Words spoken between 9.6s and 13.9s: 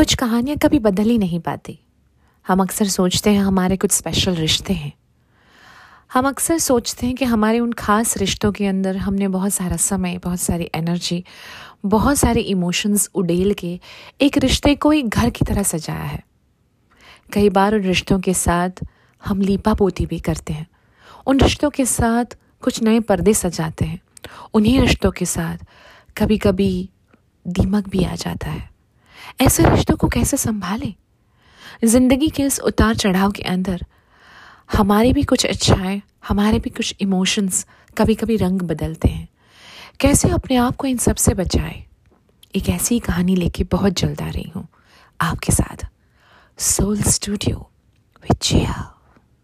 समय, बहुत सारी एनर्जी बहुत सारे इमोशंस उडेल के